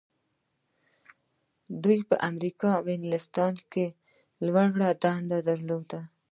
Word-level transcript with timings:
دوی 1.83 1.99
په 2.09 2.15
امریکا 2.29 2.69
او 2.79 2.85
انګلستان 2.97 3.53
کې 3.71 3.85
لوړې 4.45 4.89
دندې 5.03 5.39
لري. 5.47 5.99